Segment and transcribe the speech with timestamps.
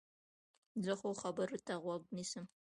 [0.83, 2.45] زه ښو خبرو ته غوږ نیسم.